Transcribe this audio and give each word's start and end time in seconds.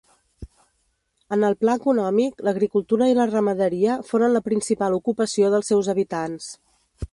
En 1.35 1.43
el 1.49 1.57
pla 1.63 1.75
econòmic, 1.79 2.41
l'agricultura 2.47 3.11
i 3.13 3.17
la 3.19 3.29
ramaderia 3.33 3.99
foren 4.09 4.35
la 4.39 4.43
principal 4.51 4.99
ocupació 5.01 5.55
dels 5.57 5.73
seus 5.73 5.95
habitants. 5.95 6.49